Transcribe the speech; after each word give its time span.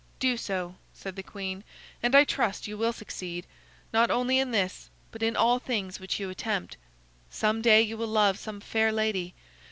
"Do 0.19 0.35
so," 0.35 0.77
said 0.95 1.15
the 1.15 1.21
queen, 1.21 1.63
"and 2.01 2.15
I 2.15 2.23
trust 2.23 2.65
you 2.65 2.75
will 2.75 2.91
succeed, 2.91 3.45
not 3.93 4.09
only 4.09 4.39
in 4.39 4.49
this, 4.49 4.89
but 5.11 5.21
in 5.21 5.35
all 5.35 5.59
things 5.59 5.99
which 5.99 6.19
you 6.19 6.31
attempt. 6.31 6.75
Some 7.29 7.61
day 7.61 7.83
you 7.83 7.97
will 7.97 8.07
love 8.07 8.39
some 8.39 8.61
fair 8.61 8.91
lady. 8.91 9.35